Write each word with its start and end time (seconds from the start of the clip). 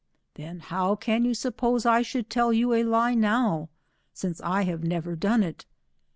"Then 0.33 0.61
how 0.61 0.95
can 0.95 1.25
yon 1.25 1.35
suppose 1.35 1.85
I 1.85 2.01
should 2.01 2.27
tell 2.27 2.51
you 2.51 2.73
a 2.73 2.83
lie 2.83 3.13
now, 3.13 3.69
since 4.15 4.41
I 4.41 4.63
have 4.63 4.83
never 4.83 5.15
done 5.15 5.43
it." 5.43 5.67